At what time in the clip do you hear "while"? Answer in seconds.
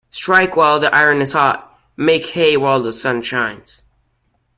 0.55-0.79, 2.57-2.81